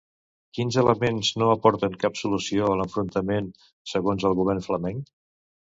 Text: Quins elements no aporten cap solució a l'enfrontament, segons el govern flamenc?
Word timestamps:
Quins 0.57 0.77
elements 0.83 1.29
no 1.41 1.49
aporten 1.57 1.99
cap 2.05 2.17
solució 2.23 2.71
a 2.73 2.81
l'enfrontament, 2.81 3.53
segons 3.95 4.31
el 4.31 4.39
govern 4.43 4.71
flamenc? 4.71 5.17